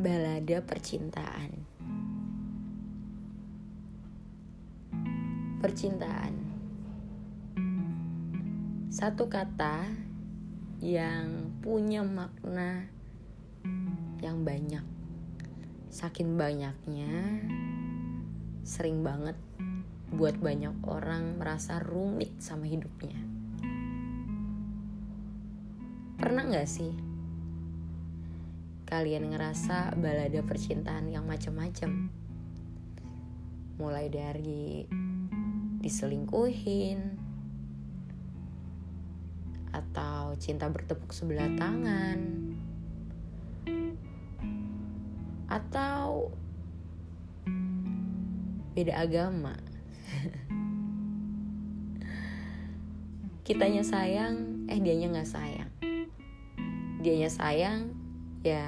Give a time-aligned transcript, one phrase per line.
[0.00, 1.52] balada percintaan.
[5.60, 6.34] Percintaan.
[8.88, 9.92] Satu kata
[10.80, 12.88] yang punya makna
[14.24, 14.80] yang banyak.
[15.92, 17.44] Saking banyaknya,
[18.64, 19.36] sering banget
[20.16, 23.20] buat banyak orang merasa rumit sama hidupnya.
[26.16, 27.09] Pernah gak sih
[28.90, 32.10] kalian ngerasa balada percintaan yang macam-macam?
[33.78, 34.82] Mulai dari
[35.78, 36.98] diselingkuhin,
[39.70, 42.18] atau cinta bertepuk sebelah tangan,
[45.46, 46.34] atau
[48.74, 49.54] beda agama.
[53.46, 55.70] Kitanya sayang, eh dianya nggak sayang.
[57.00, 57.99] Dianya sayang,
[58.40, 58.66] ya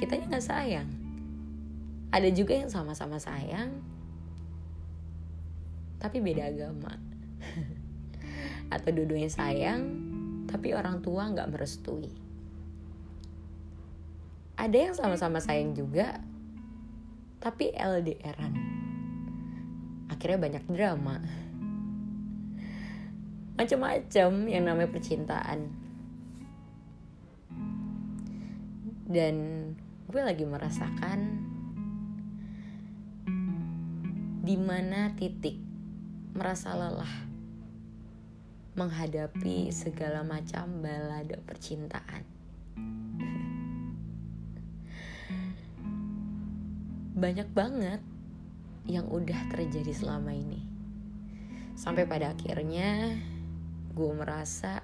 [0.00, 0.88] kitanya nggak sayang.
[2.14, 3.74] Ada juga yang sama-sama sayang,
[5.98, 6.94] tapi beda agama.
[8.74, 9.82] Atau dua-duanya sayang,
[10.46, 12.12] tapi orang tua nggak merestui.
[14.54, 16.22] Ada yang sama-sama sayang juga,
[17.42, 18.54] tapi LDRan.
[20.08, 21.18] Akhirnya banyak drama.
[23.58, 25.83] Macam-macam yang namanya percintaan.
[29.04, 29.36] Dan
[30.08, 31.18] gue lagi merasakan
[34.44, 35.56] di mana titik
[36.36, 37.24] merasa lelah
[38.74, 42.24] menghadapi segala macam balada percintaan.
[47.14, 48.02] Banyak banget
[48.84, 50.60] yang udah terjadi selama ini.
[51.78, 53.14] Sampai pada akhirnya
[53.94, 54.82] gue merasa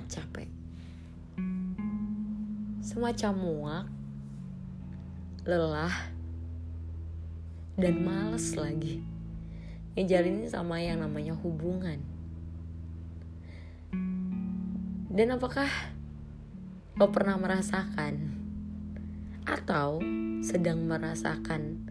[0.00, 0.48] Sangat capek.
[2.80, 3.86] Semacam muak,
[5.44, 5.92] lelah,
[7.76, 9.04] dan males lagi
[10.00, 12.00] ngejalin sama yang namanya hubungan.
[15.12, 15.68] Dan apakah
[16.96, 18.40] lo pernah merasakan
[19.44, 20.00] atau
[20.40, 21.84] sedang merasakan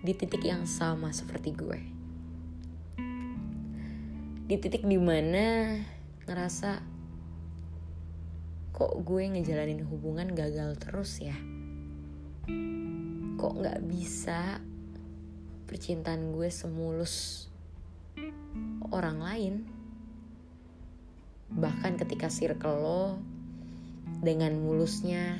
[0.00, 1.80] di titik yang sama seperti gue?
[4.48, 5.76] Di titik di mana
[6.24, 6.96] ngerasa
[8.72, 11.36] kok gue ngejalanin hubungan gagal terus ya?
[13.38, 14.58] Kok gak bisa
[15.68, 17.46] percintaan gue semulus
[18.88, 19.54] orang lain.
[21.52, 23.04] Bahkan ketika circle lo
[24.24, 25.36] dengan mulusnya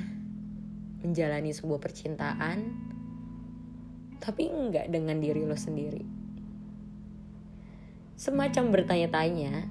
[1.01, 2.57] menjalani sebuah percintaan,
[4.19, 6.03] tapi enggak dengan diri lo sendiri.
[8.19, 9.63] Semacam bertanya-tanya,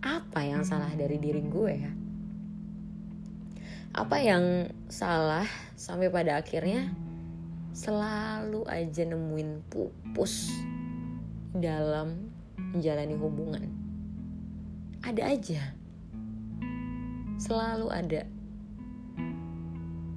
[0.00, 1.92] apa yang salah dari diri gue ya?
[3.92, 6.90] Apa yang salah sampai pada akhirnya
[7.76, 10.48] selalu aja nemuin pupus
[11.52, 13.68] dalam menjalani hubungan.
[15.04, 15.76] Ada aja.
[17.36, 18.24] Selalu ada.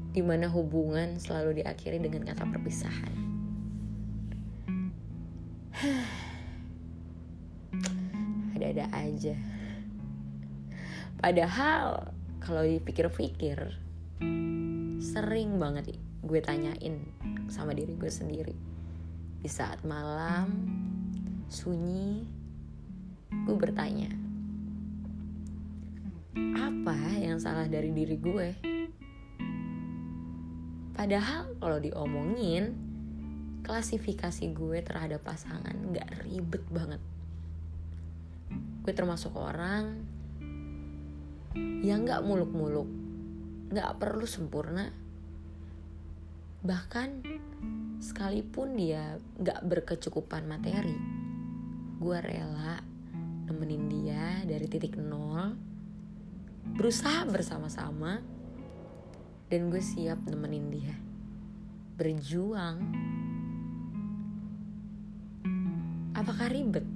[0.09, 3.13] Di mana hubungan selalu diakhiri dengan kata perpisahan.
[8.55, 9.35] Ada-ada aja.
[11.19, 13.59] Padahal kalau dipikir-pikir
[14.99, 16.99] sering banget gue tanyain
[17.47, 18.55] sama diri gue sendiri.
[19.39, 20.51] Di saat malam
[21.47, 22.27] sunyi
[23.29, 24.11] gue bertanya
[26.59, 28.49] apa yang salah dari diri gue?
[30.95, 32.75] Padahal kalau diomongin
[33.63, 37.01] klasifikasi gue terhadap pasangan gak ribet banget.
[38.83, 40.18] Gue termasuk orang
[41.57, 42.89] yang gak muluk-muluk.
[43.71, 44.89] Gak perlu sempurna.
[46.59, 47.09] Bahkan
[48.03, 51.19] sekalipun dia gak berkecukupan materi
[51.99, 52.79] gue rela
[53.43, 55.51] nemenin dia dari titik nol
[56.79, 58.23] berusaha bersama-sama
[59.51, 60.95] dan gue siap nemenin dia.
[61.99, 62.77] Berjuang.
[66.15, 66.87] Apakah ribet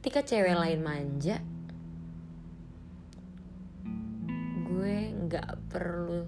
[0.00, 1.44] ketika cewek lain manja
[4.64, 6.24] gue nggak perlu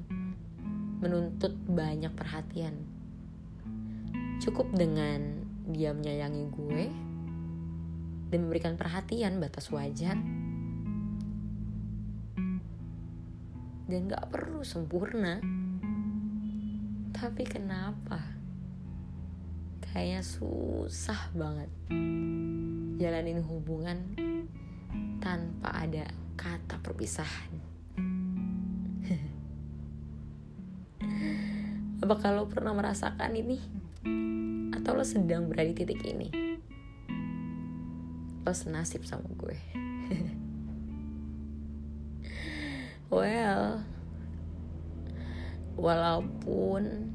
[1.00, 2.76] menuntut banyak perhatian.
[4.44, 5.40] Cukup dengan
[5.72, 6.84] dia menyayangi gue
[8.28, 10.20] dan memberikan perhatian batas wajar.
[13.88, 15.40] Dan gak perlu sempurna.
[17.16, 18.20] Tapi kenapa?
[19.80, 21.72] Kayaknya susah banget
[23.02, 24.14] jalanin hubungan
[25.18, 26.06] tanpa ada
[26.38, 27.50] kata perpisahan.
[32.06, 33.58] Apakah lo pernah merasakan ini?
[34.70, 36.30] Atau lo sedang berada di titik ini?
[38.46, 39.58] Lo senasib sama gue.
[43.10, 43.82] well,
[45.74, 47.10] walaupun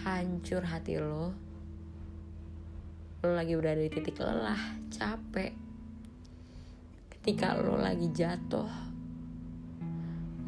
[0.00, 1.49] hancur hati lo
[3.20, 5.52] lo lagi berada di titik lelah capek.
[7.12, 8.90] Ketika lo lagi jatuh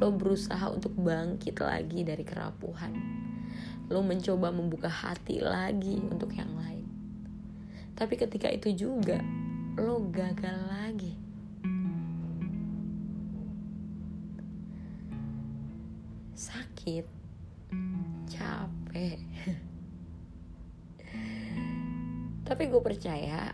[0.01, 2.91] lo berusaha untuk bangkit lagi dari kerapuhan.
[3.93, 6.89] Lo mencoba membuka hati lagi untuk yang lain.
[7.93, 9.21] Tapi ketika itu juga
[9.77, 11.15] lo gagal lagi.
[16.33, 17.07] Sakit
[18.27, 19.31] capek
[22.53, 23.49] tapi gue percaya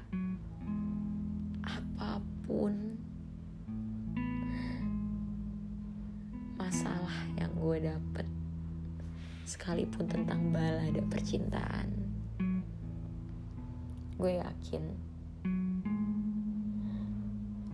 [1.62, 2.98] apa pun
[6.58, 8.26] masalah yang gue dapet
[9.46, 11.94] sekalipun tentang balada percintaan
[14.18, 14.82] gue yakin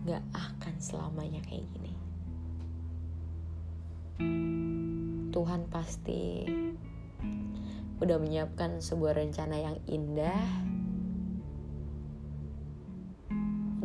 [0.05, 1.97] gak akan selamanya kayak gini.
[5.33, 6.45] Tuhan pasti
[7.97, 10.74] udah menyiapkan sebuah rencana yang indah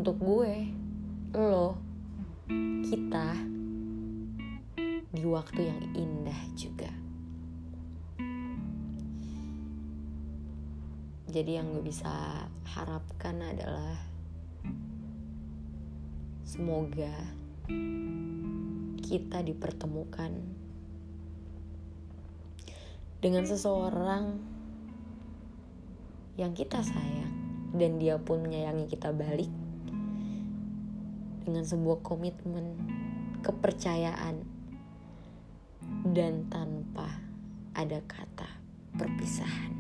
[0.01, 0.65] untuk gue,
[1.37, 1.77] lo,
[2.89, 3.37] kita
[5.13, 6.89] di waktu yang indah juga.
[11.29, 14.01] Jadi yang gue bisa harapkan adalah
[16.49, 17.13] semoga
[19.05, 20.33] kita dipertemukan
[23.21, 24.41] dengan seseorang
[26.41, 27.37] yang kita sayang
[27.77, 29.53] dan dia pun menyayangi kita balik
[31.43, 32.77] dengan sebuah komitmen,
[33.41, 34.45] kepercayaan
[36.13, 37.21] dan tanpa
[37.73, 38.49] ada kata
[38.97, 39.80] perpisahan.